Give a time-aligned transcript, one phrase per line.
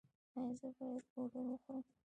[0.37, 1.83] ایا زه باید پوډر وخورم؟